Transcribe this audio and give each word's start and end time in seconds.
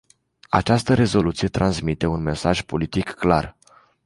Această 0.49 0.93
rezoluție 0.93 1.47
transmite 1.47 2.05
un 2.05 2.21
mesaj 2.21 2.61
politic 2.61 3.11
clar. 3.13 3.55